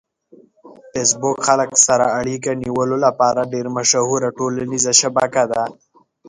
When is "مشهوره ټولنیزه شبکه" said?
3.77-5.43